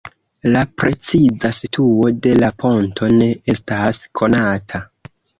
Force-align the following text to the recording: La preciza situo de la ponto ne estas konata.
La 0.53 0.61
preciza 0.81 1.49
situo 1.57 2.07
de 2.27 2.31
la 2.43 2.49
ponto 2.63 3.09
ne 3.17 3.27
estas 3.53 3.99
konata. 4.21 4.81